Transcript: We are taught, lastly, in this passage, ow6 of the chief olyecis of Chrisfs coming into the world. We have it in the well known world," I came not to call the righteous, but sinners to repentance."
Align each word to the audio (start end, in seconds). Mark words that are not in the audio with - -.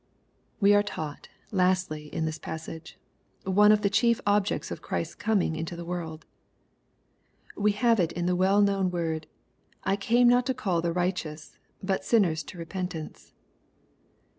We 0.59 0.73
are 0.73 0.81
taught, 0.81 1.29
lastly, 1.51 2.07
in 2.07 2.25
this 2.25 2.39
passage, 2.39 2.97
ow6 3.45 3.71
of 3.71 3.81
the 3.83 3.89
chief 3.91 4.19
olyecis 4.25 4.71
of 4.71 4.81
Chrisfs 4.81 5.13
coming 5.15 5.55
into 5.55 5.75
the 5.75 5.85
world. 5.85 6.25
We 7.55 7.73
have 7.73 7.99
it 7.99 8.11
in 8.11 8.25
the 8.25 8.35
well 8.35 8.63
known 8.63 8.89
world," 8.89 9.27
I 9.83 9.95
came 9.95 10.27
not 10.27 10.47
to 10.47 10.55
call 10.55 10.81
the 10.81 10.91
righteous, 10.91 11.59
but 11.83 12.03
sinners 12.03 12.41
to 12.45 12.57
repentance." 12.57 13.31